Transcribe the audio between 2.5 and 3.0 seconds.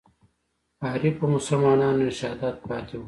پاتې وو.